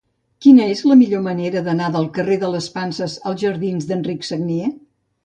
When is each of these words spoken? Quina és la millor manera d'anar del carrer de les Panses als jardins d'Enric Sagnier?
Quina 0.43 0.63
és 0.75 0.79
la 0.91 0.95
millor 1.01 1.19
manera 1.27 1.61
d'anar 1.67 1.89
del 1.95 2.07
carrer 2.15 2.37
de 2.45 2.49
les 2.55 2.71
Panses 2.79 3.19
als 3.33 3.45
jardins 3.45 3.89
d'Enric 3.93 4.27
Sagnier? 4.31 4.73